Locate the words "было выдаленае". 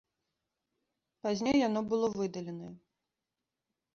1.91-2.71